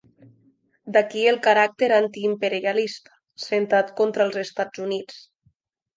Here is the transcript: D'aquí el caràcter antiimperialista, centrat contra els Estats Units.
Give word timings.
D'aquí 0.95 1.25
el 1.31 1.35
caràcter 1.47 1.89
antiimperialista, 1.99 3.15
centrat 3.47 3.95
contra 4.01 4.27
els 4.29 4.41
Estats 4.45 4.87
Units. 4.87 5.21